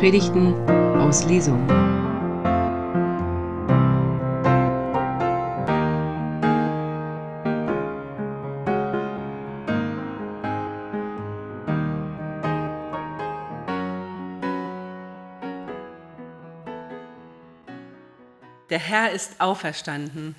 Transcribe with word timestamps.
Predigten 0.00 0.54
aus 0.98 1.26
Lesung. 1.26 1.68
Der 18.70 18.78
Herr 18.78 19.12
ist 19.12 19.38
auferstanden. 19.38 20.34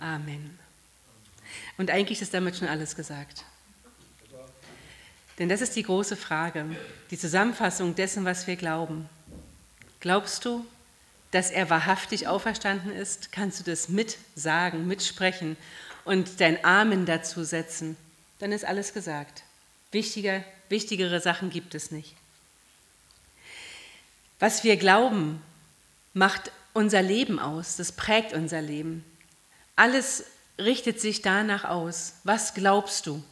Amen. 0.00 0.58
Und 1.76 1.90
eigentlich 1.90 2.22
ist 2.22 2.32
damit 2.32 2.56
schon 2.56 2.68
alles 2.68 2.96
gesagt. 2.96 3.44
Denn 5.38 5.48
das 5.48 5.60
ist 5.60 5.76
die 5.76 5.82
große 5.82 6.16
Frage, 6.16 6.66
die 7.10 7.18
Zusammenfassung 7.18 7.94
dessen, 7.94 8.24
was 8.24 8.46
wir 8.46 8.56
glauben. 8.56 9.08
Glaubst 10.00 10.44
du, 10.44 10.66
dass 11.30 11.50
er 11.50 11.70
wahrhaftig 11.70 12.28
auferstanden 12.28 12.92
ist? 12.92 13.32
Kannst 13.32 13.60
du 13.60 13.70
das 13.70 13.88
mitsagen, 13.88 14.86
mitsprechen 14.86 15.56
und 16.04 16.40
dein 16.40 16.64
Amen 16.64 17.06
dazu 17.06 17.44
setzen? 17.44 17.96
Dann 18.38 18.52
ist 18.52 18.64
alles 18.64 18.92
gesagt. 18.92 19.42
Wichtiger, 19.90 20.44
wichtigere 20.68 21.20
Sachen 21.20 21.50
gibt 21.50 21.74
es 21.74 21.90
nicht. 21.90 22.14
Was 24.38 24.64
wir 24.64 24.76
glauben, 24.76 25.40
macht 26.14 26.50
unser 26.74 27.02
Leben 27.02 27.38
aus, 27.38 27.76
das 27.76 27.92
prägt 27.92 28.32
unser 28.32 28.60
Leben. 28.60 29.04
Alles 29.76 30.24
richtet 30.58 31.00
sich 31.00 31.22
danach 31.22 31.64
aus. 31.64 32.14
Was 32.24 32.54
glaubst 32.54 33.06
du? 33.06 33.22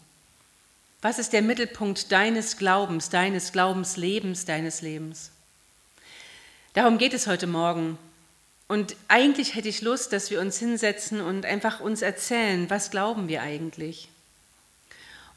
Was 1.03 1.19
ist 1.19 1.33
der 1.33 1.41
Mittelpunkt 1.41 2.13
deines 2.13 2.59
Glaubens, 2.59 3.09
deines 3.09 3.53
Glaubenslebens, 3.53 4.45
deines 4.45 4.83
Lebens? 4.83 5.31
Darum 6.75 6.99
geht 6.99 7.15
es 7.15 7.27
heute 7.27 7.47
Morgen. 7.47 7.97
Und 8.69 8.95
eigentlich 9.09 9.55
hätte 9.55 9.71
ich 9.71 9.81
Lust, 9.81 10.13
dass 10.13 10.31
wir 10.31 10.43
uns 10.43 10.59
hinsetzen 10.59 11.23
und 11.23 11.47
einfach 11.47 11.81
uns 11.81 12.03
erzählen, 12.03 12.69
was 12.69 12.91
glauben 12.91 13.29
wir 13.29 13.41
eigentlich? 13.41 14.11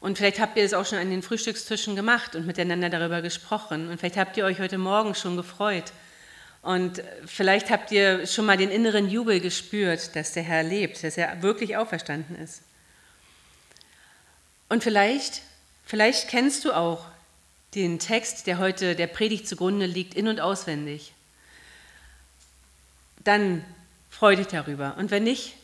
Und 0.00 0.18
vielleicht 0.18 0.38
habt 0.38 0.58
ihr 0.58 0.64
es 0.64 0.74
auch 0.74 0.84
schon 0.84 0.98
an 0.98 1.08
den 1.08 1.22
Frühstückstischen 1.22 1.96
gemacht 1.96 2.36
und 2.36 2.46
miteinander 2.46 2.90
darüber 2.90 3.22
gesprochen. 3.22 3.88
Und 3.88 3.98
vielleicht 3.98 4.18
habt 4.18 4.36
ihr 4.36 4.44
euch 4.44 4.60
heute 4.60 4.76
Morgen 4.76 5.14
schon 5.14 5.38
gefreut. 5.38 5.94
Und 6.60 7.02
vielleicht 7.24 7.70
habt 7.70 7.90
ihr 7.90 8.26
schon 8.26 8.44
mal 8.44 8.58
den 8.58 8.70
inneren 8.70 9.08
Jubel 9.08 9.40
gespürt, 9.40 10.14
dass 10.14 10.32
der 10.32 10.42
Herr 10.42 10.62
lebt, 10.62 11.02
dass 11.02 11.16
er 11.16 11.42
wirklich 11.42 11.78
auferstanden 11.78 12.36
ist. 12.36 12.60
Und 14.68 14.84
vielleicht 14.84 15.40
Vielleicht 15.84 16.28
kennst 16.28 16.64
du 16.64 16.72
auch 16.72 17.04
den 17.74 17.98
Text, 17.98 18.46
der 18.46 18.58
heute 18.58 18.94
der 18.94 19.06
Predigt 19.06 19.48
zugrunde 19.48 19.86
liegt, 19.86 20.14
in 20.14 20.28
und 20.28 20.40
auswendig. 20.40 21.12
Dann 23.24 23.64
freu 24.10 24.36
dich 24.36 24.46
darüber. 24.46 24.96
Und 24.98 25.10
wenn 25.10 25.24
nicht, 25.24 25.54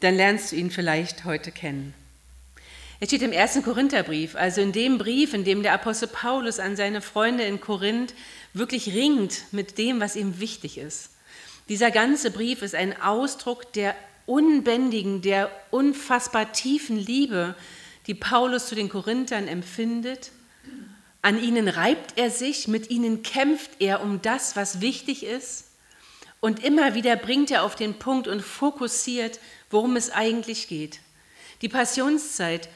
dann 0.00 0.14
lernst 0.14 0.52
du 0.52 0.56
ihn 0.56 0.70
vielleicht 0.70 1.24
heute 1.24 1.52
kennen. 1.52 1.94
Er 3.00 3.06
steht 3.06 3.22
im 3.22 3.32
ersten 3.32 3.62
Korintherbrief, 3.62 4.34
also 4.34 4.60
in 4.60 4.72
dem 4.72 4.98
Brief, 4.98 5.32
in 5.32 5.44
dem 5.44 5.62
der 5.62 5.72
Apostel 5.72 6.08
Paulus 6.08 6.58
an 6.58 6.74
seine 6.74 7.00
Freunde 7.00 7.44
in 7.44 7.60
Korinth 7.60 8.12
wirklich 8.54 8.92
ringt 8.92 9.44
mit 9.52 9.78
dem, 9.78 10.00
was 10.00 10.16
ihm 10.16 10.40
wichtig 10.40 10.78
ist. 10.78 11.10
Dieser 11.68 11.92
ganze 11.92 12.32
Brief 12.32 12.62
ist 12.62 12.74
ein 12.74 13.00
Ausdruck 13.00 13.72
der 13.74 13.94
unbändigen, 14.26 15.22
der 15.22 15.50
unfassbar 15.70 16.52
tiefen 16.52 16.98
Liebe, 16.98 17.54
die 18.08 18.14
Paulus 18.14 18.66
zu 18.66 18.74
den 18.74 18.88
Korinthern 18.88 19.46
empfindet. 19.46 20.32
An 21.22 21.40
ihnen 21.40 21.68
reibt 21.68 22.18
er 22.18 22.30
sich, 22.30 22.66
mit 22.66 22.90
ihnen 22.90 23.22
kämpft 23.22 23.70
er 23.80 24.02
um 24.02 24.20
das, 24.22 24.56
was 24.56 24.80
wichtig 24.80 25.24
ist. 25.24 25.66
Und 26.40 26.64
immer 26.64 26.94
wieder 26.94 27.16
bringt 27.16 27.50
er 27.50 27.64
auf 27.64 27.74
den 27.74 27.94
Punkt 27.94 28.26
und 28.26 28.40
fokussiert, 28.40 29.38
worum 29.70 29.96
es 29.96 30.10
eigentlich 30.10 30.68
geht. 30.68 31.00
Die 31.62 31.68
Passionszeit 31.68 32.68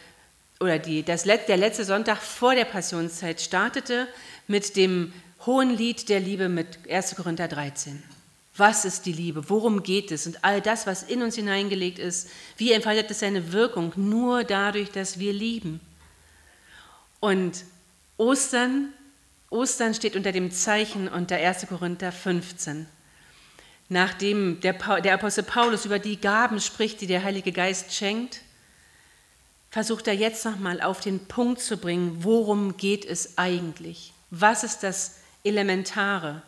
oder 0.61 0.79
die, 0.79 1.03
das, 1.03 1.23
der 1.25 1.56
letzte 1.56 1.85
Sonntag 1.85 2.19
vor 2.19 2.55
der 2.55 2.65
Passionszeit 2.65 3.41
startete 3.41 4.09
mit 4.47 4.77
dem 4.77 5.12
hohen 5.47 5.71
Lied 5.77 6.09
der 6.09 6.21
Liebe 6.21 6.49
mit 6.49 6.91
1. 6.91 7.17
Korinther 7.17 7.49
13. 7.49 8.03
Was 8.57 8.85
ist 8.85 9.07
die 9.07 9.13
Liebe? 9.13 9.49
Worum 9.49 9.83
geht 9.83 10.11
es? 10.11 10.27
Und 10.27 10.45
all 10.45 10.61
das, 10.61 10.87
was 10.87 11.03
in 11.03 11.23
uns 11.23 11.37
hineingelegt 11.37 11.99
ist, 11.99 12.29
wie 12.59 12.73
entfaltet 12.73 13.11
es 13.11 13.21
seine 13.21 13.53
Wirkung? 13.53 13.93
Nur 13.97 14.45
dadurch, 14.45 14.91
dass 14.91 15.19
wir 15.19 15.33
lieben. 15.33 15.81
Und 17.19 17.65
Ostern, 18.19 18.93
Ostern 19.49 19.95
steht 19.95 20.17
unter 20.17 20.33
dem 20.33 20.51
Zeichen 20.51 21.09
unter 21.09 21.37
1. 21.37 21.67
Korinther 21.69 22.12
15. 22.12 22.87
Nachdem 23.89 24.61
der, 24.61 24.75
der 25.01 25.15
Apostel 25.15 25.45
Paulus 25.45 25.87
über 25.87 25.99
die 25.99 26.21
Gaben 26.21 26.61
spricht, 26.61 27.01
die 27.01 27.07
der 27.07 27.25
Heilige 27.25 27.53
Geist 27.53 27.95
schenkt, 27.95 28.41
versucht 29.71 30.07
er 30.07 30.15
jetzt 30.15 30.45
nochmal 30.45 30.83
auf 30.83 31.01
den 31.01 31.27
Punkt 31.27 31.61
zu 31.61 31.79
bringen, 31.79 32.19
worum 32.23 32.77
geht 32.77 33.07
es 33.07 33.39
eigentlich? 33.39 34.12
Was 34.31 34.65
ist 34.65 34.83
das 34.83 35.21
Elementare? 35.43 36.43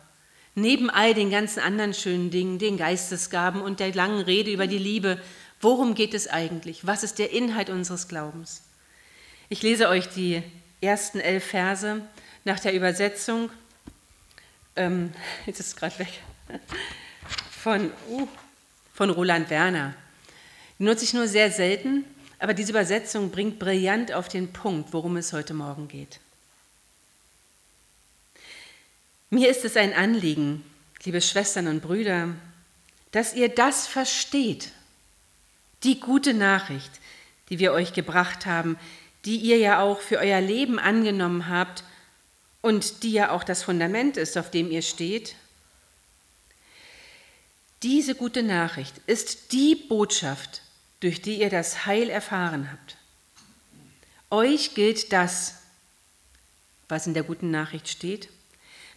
Neben 0.55 0.89
all 0.89 1.13
den 1.13 1.29
ganzen 1.29 1.59
anderen 1.59 1.93
schönen 1.93 2.31
Dingen, 2.31 2.59
den 2.59 2.77
Geistesgaben 2.77 3.61
und 3.61 3.81
der 3.81 3.93
langen 3.93 4.21
Rede 4.21 4.51
über 4.51 4.67
die 4.67 4.77
Liebe, 4.77 5.21
worum 5.59 5.95
geht 5.95 6.13
es 6.13 6.27
eigentlich? 6.27 6.87
Was 6.87 7.03
ist 7.03 7.19
der 7.19 7.31
Inhalt 7.33 7.69
unseres 7.69 8.07
Glaubens? 8.07 8.63
Ich 9.49 9.61
lese 9.61 9.89
euch 9.89 10.07
die 10.07 10.41
ersten 10.79 11.19
elf 11.19 11.43
Verse 11.43 12.01
nach 12.45 12.59
der 12.61 12.73
Übersetzung, 12.73 13.49
ähm, 14.77 15.11
jetzt 15.45 15.59
ist 15.59 15.67
es 15.67 15.75
gerade 15.75 15.99
weg, 15.99 16.21
von, 17.51 17.91
uh, 18.09 18.27
von 18.93 19.09
Roland 19.09 19.49
Werner. 19.49 19.93
Die 20.79 20.83
nutze 20.83 21.03
ich 21.03 21.13
nur 21.13 21.27
sehr 21.27 21.51
selten, 21.51 22.05
aber 22.39 22.53
diese 22.53 22.71
Übersetzung 22.71 23.29
bringt 23.29 23.59
brillant 23.59 24.13
auf 24.13 24.29
den 24.29 24.53
Punkt, 24.53 24.93
worum 24.93 25.17
es 25.17 25.33
heute 25.33 25.53
Morgen 25.53 25.87
geht. 25.87 26.19
Mir 29.31 29.49
ist 29.49 29.65
es 29.65 29.75
ein 29.75 29.93
Anliegen, 29.93 30.63
liebe 31.03 31.19
Schwestern 31.19 31.67
und 31.67 31.81
Brüder, 31.81 32.35
dass 33.11 33.33
ihr 33.33 33.49
das 33.49 33.87
versteht, 33.87 34.71
die 35.83 35.99
gute 35.99 36.33
Nachricht, 36.35 36.91
die 37.49 37.57
wir 37.57 37.73
euch 37.73 37.93
gebracht 37.93 38.45
haben, 38.45 38.77
die 39.25 39.37
ihr 39.37 39.57
ja 39.57 39.81
auch 39.81 39.99
für 39.99 40.19
euer 40.19 40.41
Leben 40.41 40.77
angenommen 40.77 41.49
habt 41.49 41.83
und 42.61 43.01
die 43.01 43.13
ja 43.13 43.31
auch 43.31 43.43
das 43.43 43.63
Fundament 43.63 44.15
ist, 44.15 44.37
auf 44.37 44.51
dem 44.51 44.69
ihr 44.69 44.83
steht. 44.83 45.35
Diese 47.81 48.13
gute 48.13 48.43
Nachricht 48.43 48.99
ist 49.07 49.51
die 49.51 49.75
Botschaft, 49.75 50.61
durch 50.99 51.21
die 51.21 51.41
ihr 51.41 51.49
das 51.49 51.87
Heil 51.87 52.09
erfahren 52.09 52.71
habt. 52.71 52.97
Euch 54.29 54.75
gilt 54.75 55.11
das, 55.13 55.55
was 56.87 57.07
in 57.07 57.15
der 57.15 57.23
guten 57.23 57.49
Nachricht 57.49 57.89
steht, 57.89 58.29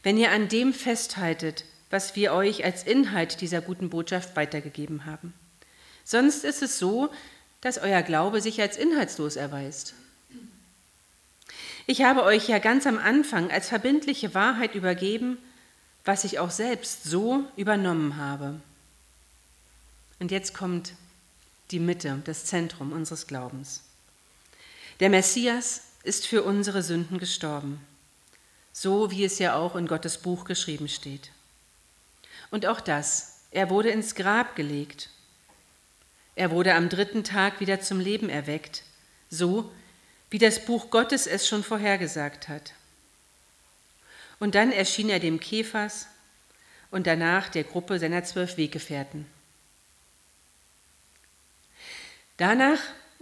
wenn 0.03 0.17
ihr 0.17 0.31
an 0.31 0.49
dem 0.49 0.73
festhaltet, 0.73 1.65
was 1.91 2.17
wir 2.17 2.33
euch 2.33 2.65
als 2.65 2.83
Inhalt 2.83 3.41
dieser 3.41 3.61
guten 3.61 3.91
Botschaft 3.91 4.37
weitergegeben 4.37 5.07
haben. 5.07 5.33
Sonst 6.05 6.45
ist 6.45 6.63
es 6.63 6.79
so, 6.79 7.11
dass 7.61 7.79
euer 7.79 8.03
Glaube 8.03 8.41
sich 8.41 8.61
als 8.61 8.77
inhaltslos 8.77 9.37
erweist. 9.37 9.95
Ich 11.87 12.03
habe 12.03 12.23
euch 12.23 12.49
ja 12.49 12.59
ganz 12.59 12.87
am 12.87 12.99
Anfang 12.99 13.51
als 13.51 13.69
verbindliche 13.69 14.35
Wahrheit 14.35 14.75
übergeben, 14.75 15.39
was 16.05 16.25
ich 16.25 16.39
auch 16.39 16.51
selbst 16.51 17.05
so 17.05 17.45
übernommen 17.57 18.17
habe. 18.17 18.61
Und 20.21 20.31
jetzt 20.31 20.55
kommt 20.55 20.93
die 21.71 21.81
Mitte, 21.81 22.23
das 22.25 22.45
Zentrum 22.45 22.93
unseres 22.93 23.27
Glaubens. 23.27 23.83
Der 25.01 25.11
Messias 25.11 25.83
ist 26.03 26.27
für 26.27 26.43
unsere 26.43 26.83
Sünden 26.83 27.19
gestorben 27.19 27.81
so 28.81 29.11
wie 29.11 29.25
es 29.25 29.41
ja 29.41 29.57
auch 29.57 29.75
in 29.75 29.89
Gottes 29.89 30.19
Buch 30.19 30.45
geschrieben 30.45 30.89
steht. 30.89 31.33
Und 32.53 32.65
auch 32.65 32.81
das, 32.81 33.41
er 33.51 33.71
wurde 33.71 33.91
ins 33.91 34.15
Grab 34.15 34.55
gelegt. 34.55 35.11
Er 36.37 36.53
wurde 36.53 36.75
am 36.75 36.89
dritten 36.89 37.25
Tag 37.25 37.59
wieder 37.59 37.81
zum 37.81 37.99
Leben 37.99 38.29
erweckt, 38.29 38.85
so 39.31 39.73
wie 40.31 40.39
das 40.39 40.65
Buch 40.65 40.91
Gottes 40.91 41.27
es 41.27 41.49
schon 41.49 41.65
vorhergesagt 41.65 42.49
hat. 42.49 42.73
Und 44.39 44.55
dann 44.55 44.71
erschien 44.71 45.09
er 45.09 45.19
dem 45.19 45.41
Käfers 45.41 46.07
und 46.93 47.09
danach 47.09 47.49
der 47.49 47.65
Gruppe 47.65 47.99
seiner 47.99 48.23
zwölf 48.23 48.57
Weggefährten. 48.57 49.27
Danach 52.37 52.79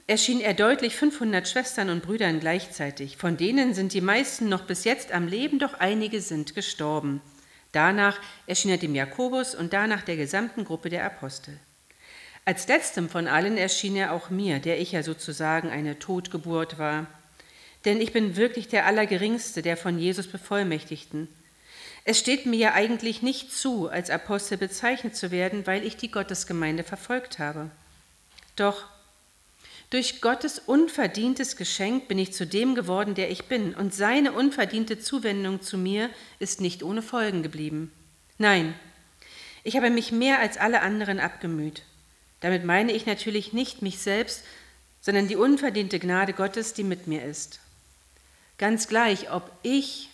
erschien 0.06 0.40
er 0.40 0.54
deutlich 0.54 0.96
500 0.96 1.48
Schwestern 1.48 1.90
und 1.90 2.02
Brüdern 2.02 2.40
gleichzeitig. 2.40 3.16
Von 3.16 3.36
denen 3.36 3.74
sind 3.74 3.92
die 3.92 4.00
meisten 4.00 4.48
noch 4.48 4.62
bis 4.62 4.84
jetzt 4.84 5.12
am 5.12 5.26
Leben, 5.26 5.58
doch 5.58 5.74
einige 5.74 6.20
sind 6.20 6.54
gestorben. 6.54 7.20
Danach 7.72 8.18
erschien 8.46 8.70
er 8.70 8.78
dem 8.78 8.94
Jakobus 8.94 9.54
und 9.54 9.72
danach 9.72 10.02
der 10.02 10.16
gesamten 10.16 10.64
Gruppe 10.64 10.88
der 10.88 11.04
Apostel. 11.04 11.58
Als 12.44 12.68
letztem 12.68 13.08
von 13.08 13.26
allen 13.26 13.58
erschien 13.58 13.96
er 13.96 14.12
auch 14.12 14.30
mir, 14.30 14.60
der 14.60 14.80
ich 14.80 14.92
ja 14.92 15.02
sozusagen 15.02 15.68
eine 15.68 15.98
Totgeburt 15.98 16.78
war, 16.78 17.06
denn 17.84 18.00
ich 18.00 18.12
bin 18.12 18.36
wirklich 18.36 18.68
der 18.68 18.86
Allergeringste 18.86 19.62
der 19.62 19.76
von 19.76 19.98
Jesus 19.98 20.28
Bevollmächtigten. 20.28 21.28
Es 22.04 22.20
steht 22.20 22.46
mir 22.46 22.56
ja 22.56 22.72
eigentlich 22.72 23.20
nicht 23.20 23.52
zu, 23.52 23.88
als 23.88 24.10
Apostel 24.10 24.58
bezeichnet 24.58 25.16
zu 25.16 25.32
werden, 25.32 25.66
weil 25.66 25.84
ich 25.84 25.96
die 25.96 26.10
Gottesgemeinde 26.10 26.84
verfolgt 26.84 27.40
habe. 27.40 27.70
Doch 28.54 28.84
durch 29.90 30.20
Gottes 30.20 30.58
unverdientes 30.58 31.56
Geschenk 31.56 32.08
bin 32.08 32.18
ich 32.18 32.32
zu 32.32 32.46
dem 32.46 32.74
geworden, 32.74 33.14
der 33.14 33.30
ich 33.30 33.44
bin, 33.44 33.74
und 33.74 33.94
seine 33.94 34.32
unverdiente 34.32 34.98
Zuwendung 34.98 35.62
zu 35.62 35.78
mir 35.78 36.10
ist 36.38 36.60
nicht 36.60 36.82
ohne 36.82 37.02
Folgen 37.02 37.42
geblieben. 37.42 37.92
Nein, 38.38 38.74
ich 39.62 39.76
habe 39.76 39.90
mich 39.90 40.12
mehr 40.12 40.40
als 40.40 40.58
alle 40.58 40.82
anderen 40.82 41.20
abgemüht. 41.20 41.82
Damit 42.40 42.64
meine 42.64 42.92
ich 42.92 43.06
natürlich 43.06 43.52
nicht 43.52 43.82
mich 43.82 43.98
selbst, 43.98 44.44
sondern 45.00 45.28
die 45.28 45.36
unverdiente 45.36 45.98
Gnade 45.98 46.32
Gottes, 46.32 46.74
die 46.74 46.84
mit 46.84 47.06
mir 47.06 47.24
ist. 47.24 47.60
Ganz 48.58 48.88
gleich, 48.88 49.30
ob 49.30 49.50
ich 49.62 50.10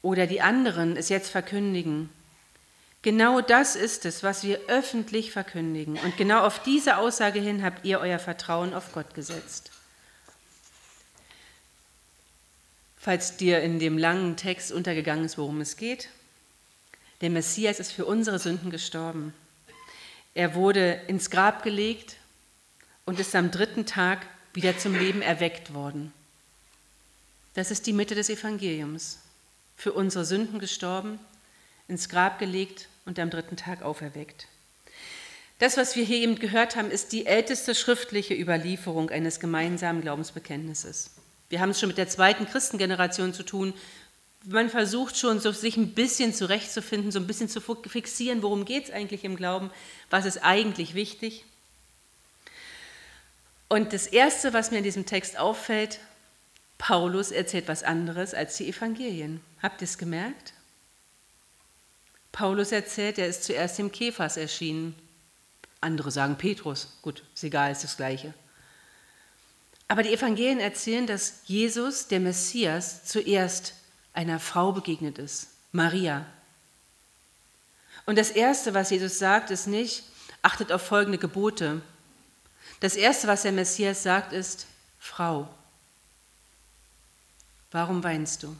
oder 0.00 0.26
die 0.26 0.40
anderen 0.40 0.96
es 0.96 1.08
jetzt 1.08 1.30
verkündigen. 1.30 2.08
Genau 3.02 3.40
das 3.40 3.74
ist 3.74 4.04
es, 4.04 4.22
was 4.22 4.44
wir 4.44 4.60
öffentlich 4.68 5.32
verkündigen. 5.32 5.98
Und 5.98 6.16
genau 6.16 6.44
auf 6.46 6.62
diese 6.62 6.98
Aussage 6.98 7.40
hin 7.40 7.64
habt 7.64 7.84
ihr 7.84 7.98
euer 7.98 8.20
Vertrauen 8.20 8.72
auf 8.74 8.92
Gott 8.92 9.14
gesetzt. 9.14 9.72
Falls 12.96 13.36
dir 13.36 13.60
in 13.60 13.80
dem 13.80 13.98
langen 13.98 14.36
Text 14.36 14.70
untergegangen 14.70 15.24
ist, 15.24 15.36
worum 15.36 15.60
es 15.60 15.76
geht, 15.76 16.08
der 17.20 17.30
Messias 17.30 17.80
ist 17.80 17.90
für 17.90 18.04
unsere 18.04 18.38
Sünden 18.38 18.70
gestorben. 18.70 19.34
Er 20.34 20.54
wurde 20.54 21.02
ins 21.08 21.28
Grab 21.28 21.64
gelegt 21.64 22.16
und 23.04 23.18
ist 23.18 23.34
am 23.34 23.50
dritten 23.50 23.86
Tag 23.86 24.24
wieder 24.54 24.78
zum 24.78 24.94
Leben 24.94 25.22
erweckt 25.22 25.74
worden. 25.74 26.12
Das 27.54 27.72
ist 27.72 27.86
die 27.88 27.92
Mitte 27.92 28.14
des 28.14 28.30
Evangeliums. 28.30 29.18
Für 29.76 29.92
unsere 29.92 30.24
Sünden 30.24 30.60
gestorben, 30.60 31.18
ins 31.88 32.08
Grab 32.08 32.38
gelegt 32.38 32.88
und 33.04 33.18
am 33.18 33.30
dritten 33.30 33.56
Tag 33.56 33.82
auferweckt. 33.82 34.46
Das, 35.58 35.76
was 35.76 35.94
wir 35.94 36.04
hier 36.04 36.18
eben 36.18 36.38
gehört 36.38 36.74
haben, 36.74 36.90
ist 36.90 37.12
die 37.12 37.26
älteste 37.26 37.74
schriftliche 37.74 38.34
Überlieferung 38.34 39.10
eines 39.10 39.38
gemeinsamen 39.38 40.00
Glaubensbekenntnisses. 40.00 41.12
Wir 41.50 41.60
haben 41.60 41.70
es 41.70 41.78
schon 41.78 41.88
mit 41.88 41.98
der 41.98 42.08
zweiten 42.08 42.46
Christengeneration 42.46 43.32
zu 43.32 43.42
tun. 43.42 43.74
Man 44.44 44.70
versucht 44.70 45.16
schon, 45.16 45.38
sich 45.38 45.76
ein 45.76 45.94
bisschen 45.94 46.34
zurechtzufinden, 46.34 47.12
so 47.12 47.20
ein 47.20 47.26
bisschen 47.26 47.48
zu 47.48 47.60
fixieren, 47.60 48.42
worum 48.42 48.64
geht 48.64 48.86
es 48.86 48.90
eigentlich 48.90 49.22
im 49.22 49.36
Glauben, 49.36 49.70
was 50.10 50.24
ist 50.24 50.38
eigentlich 50.38 50.94
wichtig. 50.94 51.44
Und 53.68 53.92
das 53.92 54.06
Erste, 54.06 54.52
was 54.52 54.70
mir 54.70 54.78
in 54.78 54.84
diesem 54.84 55.06
Text 55.06 55.38
auffällt, 55.38 56.00
Paulus 56.76 57.30
erzählt 57.30 57.68
was 57.68 57.84
anderes 57.84 58.34
als 58.34 58.56
die 58.56 58.68
Evangelien. 58.68 59.40
Habt 59.62 59.80
ihr 59.80 59.84
es 59.84 59.96
gemerkt? 59.96 60.54
Paulus 62.32 62.72
erzählt, 62.72 63.18
er 63.18 63.28
ist 63.28 63.44
zuerst 63.44 63.78
im 63.78 63.92
Käfers 63.92 64.36
erschienen. 64.36 64.94
Andere 65.80 66.10
sagen 66.10 66.36
Petrus. 66.36 66.98
Gut, 67.02 67.22
ist 67.34 67.44
egal, 67.44 67.72
ist 67.72 67.84
das 67.84 67.96
Gleiche. 67.96 68.32
Aber 69.88 70.02
die 70.02 70.14
Evangelien 70.14 70.58
erzählen, 70.58 71.06
dass 71.06 71.42
Jesus, 71.44 72.08
der 72.08 72.20
Messias, 72.20 73.04
zuerst 73.04 73.74
einer 74.14 74.40
Frau 74.40 74.72
begegnet 74.72 75.18
ist, 75.18 75.48
Maria. 75.70 76.24
Und 78.06 78.16
das 78.16 78.30
Erste, 78.30 78.72
was 78.74 78.90
Jesus 78.90 79.18
sagt, 79.18 79.50
ist 79.50 79.66
nicht, 79.66 80.04
achtet 80.40 80.72
auf 80.72 80.82
folgende 80.82 81.18
Gebote. 81.18 81.82
Das 82.80 82.96
Erste, 82.96 83.28
was 83.28 83.42
der 83.42 83.52
Messias 83.52 84.02
sagt, 84.02 84.32
ist, 84.32 84.66
Frau. 84.98 85.48
Warum 87.70 88.02
weinst 88.02 88.42
du? 88.42 88.56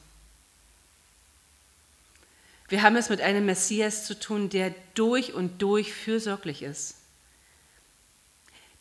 Wir 2.68 2.82
haben 2.82 2.96
es 2.96 3.08
mit 3.08 3.20
einem 3.20 3.46
Messias 3.46 4.06
zu 4.06 4.18
tun, 4.18 4.48
der 4.48 4.74
durch 4.94 5.34
und 5.34 5.60
durch 5.60 5.92
fürsorglich 5.92 6.62
ist, 6.62 6.96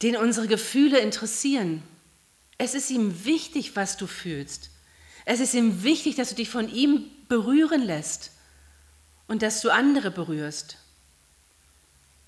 den 0.02 0.16
unsere 0.16 0.48
Gefühle 0.48 1.00
interessieren. 1.00 1.84
Es 2.58 2.74
ist 2.74 2.90
ihm 2.90 3.26
wichtig, 3.26 3.76
was 3.76 3.98
du 3.98 4.08
fühlst. 4.08 4.70
Es 5.26 5.40
ist 5.40 5.54
ihm 5.54 5.84
wichtig, 5.84 6.16
dass 6.16 6.30
du 6.30 6.36
dich 6.36 6.50
von 6.50 6.70
ihm 6.70 7.06
berühren 7.28 7.84
lässt 7.84 8.32
und 9.28 9.42
dass 9.42 9.62
du 9.62 9.70
andere 9.70 10.12
berührst. 10.12 10.78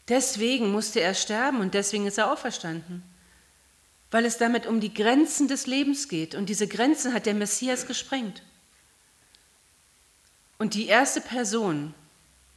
Deswegen 0.10 0.72
musste 0.72 1.00
er 1.00 1.14
sterben 1.14 1.62
und 1.62 1.74
deswegen 1.74 2.06
ist 2.06 2.18
er 2.18 2.32
auferstanden 2.32 3.04
weil 4.14 4.26
es 4.26 4.38
damit 4.38 4.68
um 4.68 4.80
die 4.80 4.94
Grenzen 4.94 5.48
des 5.48 5.66
Lebens 5.66 6.08
geht. 6.08 6.36
Und 6.36 6.48
diese 6.48 6.68
Grenzen 6.68 7.14
hat 7.16 7.26
der 7.26 7.34
Messias 7.34 7.88
gesprengt. 7.88 8.44
Und 10.58 10.74
die 10.74 10.88
erste 10.88 11.22
Person, 11.22 11.94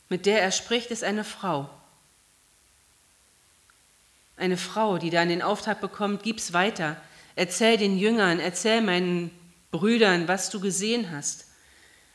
mit 0.08 0.26
der 0.26 0.42
er 0.42 0.52
spricht, 0.52 0.90
ist 0.90 1.04
eine 1.04 1.24
Frau. 1.24 1.70
Eine 4.36 4.56
Frau, 4.56 4.98
die 4.98 5.10
dann 5.10 5.28
den 5.28 5.42
Auftrag 5.42 5.80
bekommt, 5.80 6.22
gib's 6.22 6.52
weiter, 6.52 7.00
erzähl 7.36 7.78
den 7.78 7.98
Jüngern, 7.98 8.38
erzähl 8.38 8.82
meinen 8.82 9.30
Brüdern, 9.70 10.28
was 10.28 10.50
du 10.50 10.60
gesehen 10.60 11.10
hast. 11.10 11.46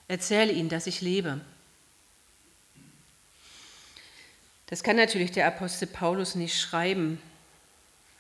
Erzähle 0.08 0.52
ihnen, 0.52 0.70
dass 0.70 0.88
ich 0.88 1.02
lebe. 1.02 1.42
Das 4.68 4.84
kann 4.84 4.96
natürlich 4.96 5.32
der 5.32 5.48
Apostel 5.48 5.88
Paulus 5.88 6.36
nicht 6.36 6.60
schreiben, 6.60 7.22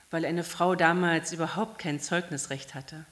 weil 0.09 0.25
eine 0.25 0.43
Frau 0.43 0.75
damals 0.75 1.31
überhaupt 1.31 1.79
kein 1.79 1.99
Zeugnisrecht 1.99 2.75
hatte. 2.75 3.05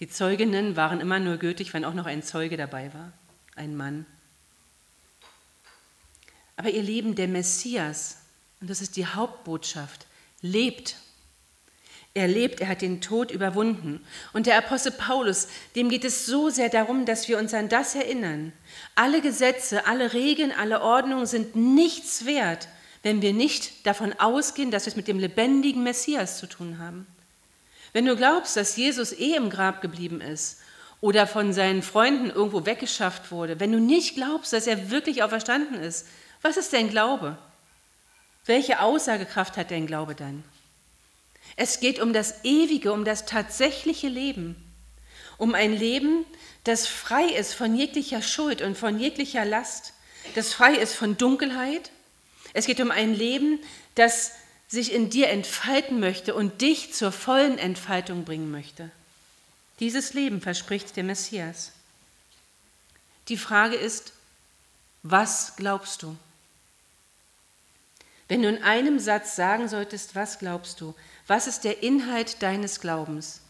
Die 0.00 0.08
Zeuginnen 0.08 0.76
waren 0.76 1.00
immer 1.00 1.20
nur 1.20 1.36
gültig, 1.36 1.72
wenn 1.72 1.84
auch 1.84 1.94
noch 1.94 2.06
ein 2.06 2.22
Zeuge 2.22 2.56
dabei 2.56 2.92
war, 2.92 3.12
ein 3.56 3.76
Mann. 3.76 4.06
Aber 6.56 6.70
ihr 6.70 6.82
Leben, 6.82 7.14
der 7.14 7.28
Messias, 7.28 8.18
und 8.60 8.70
das 8.70 8.80
ist 8.80 8.96
die 8.96 9.06
Hauptbotschaft, 9.06 10.06
lebt. 10.40 10.96
Er 12.14 12.28
lebt, 12.28 12.60
er 12.60 12.68
hat 12.68 12.80
den 12.80 13.02
Tod 13.02 13.30
überwunden. 13.30 14.00
Und 14.32 14.46
der 14.46 14.56
Apostel 14.56 14.92
Paulus, 14.92 15.48
dem 15.74 15.90
geht 15.90 16.04
es 16.04 16.24
so 16.24 16.48
sehr 16.48 16.70
darum, 16.70 17.04
dass 17.04 17.28
wir 17.28 17.36
uns 17.38 17.52
an 17.52 17.68
das 17.68 17.94
erinnern. 17.94 18.52
Alle 18.94 19.20
Gesetze, 19.20 19.86
alle 19.86 20.14
Regeln, 20.14 20.50
alle 20.50 20.80
Ordnungen 20.80 21.26
sind 21.26 21.56
nichts 21.56 22.24
wert, 22.24 22.68
wenn 23.02 23.20
wir 23.20 23.34
nicht 23.34 23.86
davon 23.86 24.14
ausgehen, 24.14 24.70
dass 24.70 24.86
wir 24.86 24.92
es 24.92 24.96
mit 24.96 25.08
dem 25.08 25.18
lebendigen 25.18 25.82
Messias 25.82 26.38
zu 26.38 26.46
tun 26.46 26.78
haben. 26.78 27.06
Wenn 27.92 28.06
du 28.06 28.16
glaubst, 28.16 28.56
dass 28.56 28.76
Jesus 28.76 29.12
eh 29.12 29.34
im 29.36 29.50
Grab 29.50 29.82
geblieben 29.82 30.22
ist 30.22 30.60
oder 31.00 31.26
von 31.26 31.52
seinen 31.52 31.82
Freunden 31.82 32.30
irgendwo 32.30 32.66
weggeschafft 32.66 33.30
wurde, 33.30 33.60
wenn 33.60 33.72
du 33.72 33.78
nicht 33.78 34.14
glaubst, 34.14 34.52
dass 34.52 34.66
er 34.66 34.90
wirklich 34.90 35.22
auferstanden 35.22 35.80
ist, 35.80 36.06
was 36.42 36.56
ist 36.56 36.72
dein 36.72 36.90
Glaube? 36.90 37.38
Welche 38.44 38.80
Aussagekraft 38.80 39.56
hat 39.56 39.70
dein 39.70 39.86
Glaube 39.86 40.14
dann? 40.14 40.44
Es 41.56 41.80
geht 41.80 42.00
um 42.00 42.12
das 42.12 42.44
ewige, 42.44 42.92
um 42.92 43.04
das 43.04 43.26
tatsächliche 43.26 44.08
Leben, 44.08 44.56
um 45.38 45.54
ein 45.54 45.72
Leben, 45.72 46.24
das 46.64 46.86
frei 46.86 47.24
ist 47.24 47.54
von 47.54 47.76
jeglicher 47.76 48.22
Schuld 48.22 48.62
und 48.62 48.76
von 48.76 48.98
jeglicher 48.98 49.44
Last, 49.44 49.92
das 50.34 50.52
frei 50.52 50.74
ist 50.74 50.94
von 50.94 51.16
Dunkelheit, 51.16 51.90
es 52.52 52.66
geht 52.66 52.80
um 52.80 52.90
ein 52.90 53.14
Leben, 53.14 53.60
das 53.94 54.32
sich 54.66 54.92
in 54.92 55.10
dir 55.10 55.28
entfalten 55.28 56.00
möchte 56.00 56.34
und 56.34 56.60
dich 56.60 56.92
zur 56.92 57.12
vollen 57.12 57.58
Entfaltung 57.58 58.24
bringen 58.24 58.50
möchte. 58.50 58.90
Dieses 59.80 60.14
Leben 60.14 60.40
verspricht 60.40 60.96
der 60.96 61.04
Messias. 61.04 61.72
Die 63.28 63.36
Frage 63.36 63.76
ist, 63.76 64.12
was 65.02 65.56
glaubst 65.56 66.02
du? 66.02 66.16
Wenn 68.28 68.42
du 68.42 68.48
in 68.48 68.62
einem 68.62 68.98
Satz 68.98 69.36
sagen 69.36 69.68
solltest, 69.68 70.14
was 70.14 70.38
glaubst 70.38 70.80
du? 70.80 70.94
Was 71.26 71.46
ist 71.46 71.64
der 71.64 71.82
Inhalt 71.82 72.42
deines 72.42 72.80
Glaubens? 72.80 73.40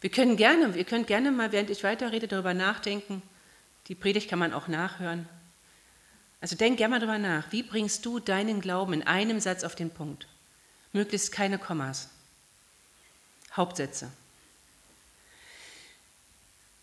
Wir 0.00 0.10
können 0.10 0.36
gerne, 0.36 0.76
ihr 0.76 0.84
könnt 0.84 1.06
gerne 1.06 1.32
mal, 1.32 1.52
während 1.52 1.70
ich 1.70 1.82
weiterrede, 1.82 2.28
darüber 2.28 2.54
nachdenken. 2.54 3.22
Die 3.88 3.94
Predigt 3.94 4.28
kann 4.28 4.38
man 4.38 4.52
auch 4.52 4.68
nachhören. 4.68 5.28
Also 6.40 6.54
denk 6.56 6.78
gerne 6.78 6.92
mal 6.92 7.00
darüber 7.00 7.18
nach. 7.18 7.50
Wie 7.50 7.62
bringst 7.62 8.04
du 8.06 8.20
deinen 8.20 8.60
Glauben 8.60 8.92
in 8.92 9.02
einem 9.02 9.40
Satz 9.40 9.64
auf 9.64 9.74
den 9.74 9.90
Punkt? 9.90 10.26
Möglichst 10.92 11.32
keine 11.32 11.58
Kommas. 11.58 12.08
Hauptsätze. 13.56 14.10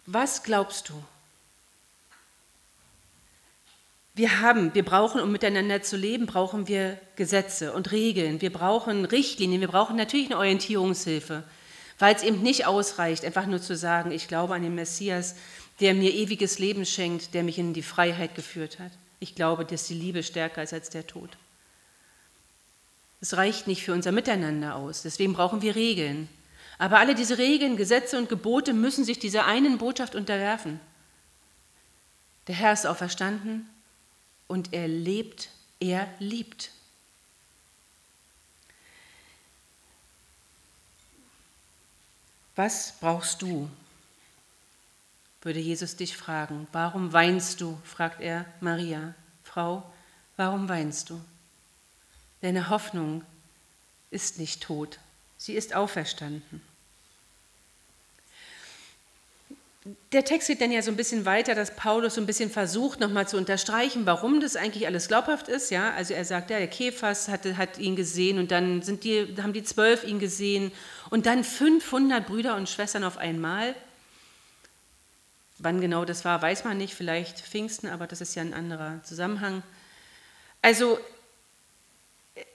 Was 0.06 0.44
glaubst 0.44 0.90
du? 0.90 1.04
Wir 4.16 4.42
haben, 4.42 4.76
wir 4.76 4.86
brauchen, 4.86 5.22
um 5.22 5.32
miteinander 5.32 5.82
zu 5.82 5.98
leben, 5.98 6.28
brauchen 6.28 6.68
wir 6.68 7.00
Gesetze 7.16 7.74
und 7.74 7.92
Regeln. 7.92 8.42
Wir 8.42 8.52
brauchen 8.52 9.06
Richtlinien. 9.06 9.62
Wir 9.62 9.68
brauchen 9.68 9.96
natürlich 9.96 10.28
eine 10.28 10.38
Orientierungshilfe, 10.38 11.44
weil 11.98 12.16
es 12.16 12.22
eben 12.22 12.44
nicht 12.44 12.68
ausreicht, 12.68 13.26
einfach 13.26 13.48
nur 13.48 13.60
zu 13.60 13.76
sagen, 13.76 14.12
ich 14.12 14.28
glaube 14.28 14.54
an 14.54 14.62
den 14.62 14.76
Messias, 14.76 15.36
der 15.80 15.96
mir 15.96 16.14
ewiges 16.14 16.60
Leben 16.60 16.86
schenkt, 16.86 17.34
der 17.34 17.42
mich 17.44 17.58
in 17.58 17.74
die 17.74 17.82
Freiheit 17.82 18.36
geführt 18.36 18.78
hat. 18.78 18.92
Ich 19.20 19.34
glaube, 19.34 19.66
dass 19.66 19.88
die 19.88 19.96
Liebe 19.96 20.22
stärker 20.22 20.62
ist 20.62 20.74
als 20.74 20.90
der 20.92 21.08
Tod. 21.08 21.30
Es 23.20 23.36
reicht 23.38 23.66
nicht 23.66 23.84
für 23.84 23.94
unser 23.94 24.12
Miteinander 24.12 24.76
aus. 24.76 25.02
Deswegen 25.02 25.34
brauchen 25.34 25.62
wir 25.62 25.76
Regeln. 25.76 26.28
Aber 26.78 27.00
alle 27.00 27.16
diese 27.16 27.38
Regeln, 27.38 27.78
Gesetze 27.78 28.18
und 28.18 28.30
Gebote 28.30 28.74
müssen 28.74 29.06
sich 29.06 29.20
dieser 29.20 29.46
einen 29.46 29.78
Botschaft 29.78 30.16
unterwerfen. 30.16 30.80
Der 32.48 32.56
Herr 32.56 32.74
ist 32.74 32.86
auferstanden 32.86 33.70
und 34.48 34.74
er 34.74 34.88
lebt, 34.88 35.50
er 35.80 36.08
liebt. 36.20 36.72
Was 42.56 42.94
brauchst 43.00 43.42
du? 43.42 43.70
würde 45.44 45.60
Jesus 45.60 45.96
dich 45.96 46.16
fragen. 46.16 46.68
Warum 46.72 47.14
weinst 47.14 47.62
du? 47.62 47.78
fragt 47.84 48.22
er 48.22 48.46
Maria. 48.62 49.14
Frau, 49.44 49.84
warum 50.38 50.70
weinst 50.70 51.10
du? 51.10 51.20
Deine 52.42 52.70
Hoffnung 52.70 53.24
ist 54.10 54.40
nicht 54.40 54.64
tot, 54.64 55.00
sie 55.44 55.56
ist 55.56 55.76
auferstanden. 55.76 56.62
Der 60.14 60.24
Text 60.24 60.48
geht 60.48 60.62
dann 60.62 60.72
ja 60.72 60.82
so 60.82 60.90
ein 60.90 60.96
bisschen 60.96 61.26
weiter, 61.26 61.54
dass 61.54 61.76
Paulus 61.76 62.16
so 62.16 62.22
ein 62.22 62.26
bisschen 62.26 62.50
versucht, 62.50 63.02
nochmal 63.02 63.28
zu 63.28 63.36
unterstreichen, 63.36 64.06
warum 64.06 64.40
das 64.40 64.56
eigentlich 64.56 64.88
alles 64.88 65.10
glaubhaft 65.10 65.50
ist. 65.50 65.70
Ja? 65.70 65.92
Also 65.96 66.14
er 66.14 66.24
sagt, 66.24 66.50
ja, 66.50 66.60
der 66.60 66.70
Kephas 66.70 67.28
hatte, 67.28 67.58
hat 67.58 67.78
ihn 67.78 67.98
gesehen 67.98 68.40
und 68.40 68.52
dann 68.52 68.82
sind 68.84 69.04
die, 69.04 69.36
haben 69.42 69.52
die 69.52 69.64
zwölf 69.64 70.06
ihn 70.06 70.20
gesehen 70.20 70.72
und 71.10 71.26
dann 71.26 71.44
500 71.44 72.26
Brüder 72.26 72.56
und 72.56 72.70
Schwestern 72.70 73.04
auf 73.04 73.18
einmal. 73.18 73.76
Wann 75.60 75.82
genau 75.82 76.06
das 76.06 76.24
war, 76.24 76.42
weiß 76.42 76.64
man 76.64 76.78
nicht, 76.78 76.94
vielleicht 76.94 77.42
Pfingsten, 77.42 77.90
aber 77.90 78.08
das 78.08 78.22
ist 78.22 78.36
ja 78.36 78.44
ein 78.44 78.54
anderer 78.54 79.04
Zusammenhang. 79.04 79.62
Also 80.62 80.98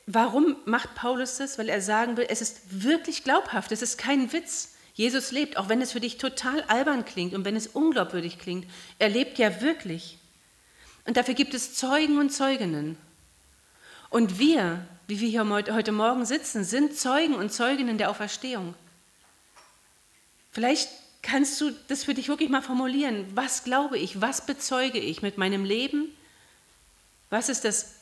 warum 0.06 0.56
macht 0.64 0.94
Paulus 0.94 1.36
das? 1.36 1.58
Weil 1.58 1.68
er 1.68 1.80
sagen 1.80 2.16
will, 2.16 2.26
es 2.28 2.40
ist 2.40 2.82
wirklich 2.82 3.24
glaubhaft, 3.24 3.72
es 3.72 3.82
ist 3.82 3.98
kein 3.98 4.32
Witz. 4.32 4.74
Jesus 4.94 5.30
lebt, 5.30 5.56
auch 5.56 5.68
wenn 5.68 5.80
es 5.80 5.92
für 5.92 6.00
dich 6.00 6.18
total 6.18 6.62
albern 6.62 7.04
klingt 7.04 7.34
und 7.34 7.44
wenn 7.44 7.54
es 7.54 7.68
unglaubwürdig 7.68 8.38
klingt. 8.38 8.66
Er 8.98 9.08
lebt 9.08 9.38
ja 9.38 9.60
wirklich. 9.60 10.18
Und 11.04 11.16
dafür 11.16 11.34
gibt 11.34 11.54
es 11.54 11.74
Zeugen 11.74 12.18
und 12.18 12.30
Zeuginnen. 12.30 12.96
Und 14.10 14.38
wir, 14.38 14.84
wie 15.06 15.20
wir 15.20 15.28
hier 15.28 15.74
heute 15.74 15.92
Morgen 15.92 16.24
sitzen, 16.24 16.64
sind 16.64 16.96
Zeugen 16.96 17.34
und 17.34 17.52
Zeuginnen 17.52 17.98
der 17.98 18.10
Auferstehung. 18.10 18.74
Vielleicht 20.50 20.88
kannst 21.22 21.60
du 21.60 21.70
das 21.88 22.04
für 22.04 22.14
dich 22.14 22.28
wirklich 22.28 22.48
mal 22.48 22.62
formulieren. 22.62 23.26
Was 23.34 23.62
glaube 23.62 23.98
ich? 23.98 24.20
Was 24.20 24.46
bezeuge 24.46 24.98
ich 24.98 25.22
mit 25.22 25.38
meinem 25.38 25.64
Leben? 25.64 26.08
Was 27.30 27.48
ist 27.48 27.64
das 27.64 27.97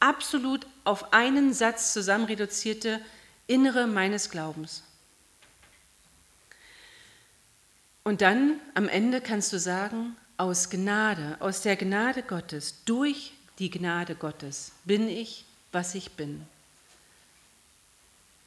absolut 0.00 0.66
auf 0.84 1.12
einen 1.12 1.52
Satz 1.52 1.92
zusammen 1.92 2.24
reduzierte 2.24 3.00
Innere 3.46 3.86
meines 3.86 4.30
Glaubens? 4.30 4.82
Und 8.02 8.22
dann 8.22 8.60
am 8.74 8.88
Ende 8.88 9.20
kannst 9.20 9.52
du 9.52 9.58
sagen, 9.58 10.16
aus 10.36 10.70
Gnade, 10.70 11.36
aus 11.40 11.60
der 11.60 11.76
Gnade 11.76 12.22
Gottes, 12.22 12.76
durch 12.86 13.32
die 13.58 13.70
Gnade 13.70 14.14
Gottes 14.14 14.72
bin 14.84 15.08
ich, 15.08 15.44
was 15.70 15.94
ich 15.94 16.12
bin. 16.12 16.46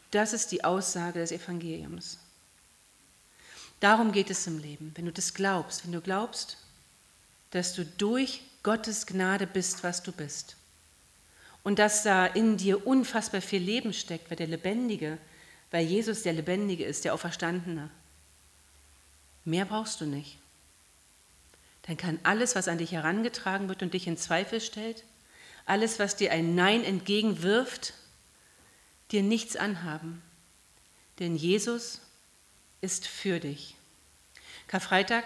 Das 0.10 0.33
ist 0.33 0.51
die 0.51 0.63
Aussage 0.63 1.19
des 1.19 1.31
Evangeliums. 1.31 2.17
Darum 3.79 4.12
geht 4.12 4.29
es 4.29 4.48
im 4.48 4.60
Leben. 4.60 4.91
Wenn 4.95 5.05
du 5.05 5.12
das 5.12 5.33
glaubst, 5.33 5.86
wenn 5.86 5.91
du 5.91 6.01
glaubst, 6.01 6.57
dass 7.51 7.74
du 7.74 7.86
durch 7.86 8.41
Gottes 8.63 9.05
Gnade 9.05 9.45
bist, 9.45 9.83
was 9.83 10.01
du 10.01 10.12
bist. 10.12 10.55
Und 11.63 11.79
dass 11.79 12.03
da 12.03 12.25
in 12.25 12.58
dir 12.58 12.86
unfassbar 12.86 13.41
viel 13.41 13.62
Leben 13.62 13.93
steckt, 13.93 14.29
weil 14.29 14.38
der 14.38 14.48
Lebendige, 14.48 15.17
weil 15.72 15.86
Jesus 15.86 16.24
der 16.24 16.34
Lebendige 16.34 16.86
ist, 16.86 17.05
der 17.05 17.13
Auferstandene. 17.13 17.89
Mehr 19.46 19.65
brauchst 19.65 20.01
du 20.01 20.05
nicht. 20.05 20.38
Dann 21.84 21.98
kann 21.98 22.20
alles, 22.24 22.55
was 22.55 22.67
an 22.67 22.77
dich 22.77 22.91
herangetragen 22.91 23.67
wird 23.67 23.82
und 23.82 23.93
dich 23.93 24.08
in 24.08 24.17
Zweifel 24.17 24.62
stellt, 24.62 25.03
alles, 25.65 26.00
was 26.00 26.15
dir 26.15 26.32
ein 26.32 26.55
Nein 26.55 26.84
entgegenwirft, 26.84 27.93
dir 29.12 29.24
nichts 29.24 29.55
anhaben. 29.55 30.22
Denn 31.20 31.36
Jesus 31.36 32.01
ist 32.82 33.08
für 33.08 33.39
dich. 33.39 33.75
Karfreitag 34.67 35.24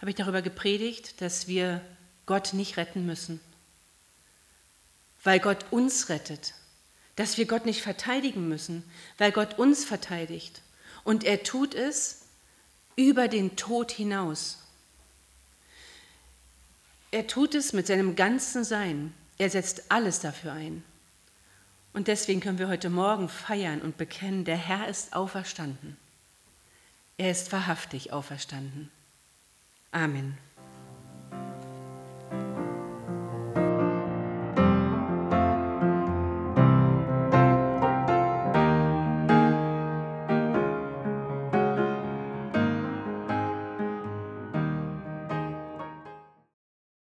habe 0.00 0.10
ich 0.10 0.16
darüber 0.16 0.42
gepredigt, 0.42 1.20
dass 1.20 1.46
wir 1.46 1.80
Gott 2.26 2.54
nicht 2.54 2.76
retten 2.76 3.06
müssen, 3.06 3.40
weil 5.22 5.40
Gott 5.40 5.66
uns 5.70 6.08
rettet, 6.08 6.54
dass 7.16 7.36
wir 7.36 7.46
Gott 7.46 7.66
nicht 7.66 7.82
verteidigen 7.82 8.48
müssen, 8.48 8.84
weil 9.18 9.32
Gott 9.32 9.58
uns 9.58 9.84
verteidigt. 9.84 10.62
Und 11.04 11.24
er 11.24 11.42
tut 11.42 11.74
es, 11.74 12.20
über 12.96 13.28
den 13.28 13.56
Tod 13.56 13.90
hinaus. 13.90 14.58
Er 17.10 17.26
tut 17.26 17.54
es 17.54 17.72
mit 17.72 17.86
seinem 17.86 18.14
ganzen 18.14 18.62
Sein. 18.64 19.14
Er 19.38 19.50
setzt 19.50 19.90
alles 19.90 20.20
dafür 20.20 20.52
ein. 20.52 20.84
Und 21.92 22.08
deswegen 22.08 22.40
können 22.40 22.58
wir 22.58 22.68
heute 22.68 22.90
Morgen 22.90 23.28
feiern 23.28 23.80
und 23.80 23.96
bekennen, 23.96 24.44
der 24.44 24.56
Herr 24.56 24.86
ist 24.86 25.14
auferstanden. 25.14 25.96
Er 27.16 27.30
ist 27.30 27.50
wahrhaftig 27.52 28.12
auferstanden. 28.12 28.90
Amen. 29.90 30.38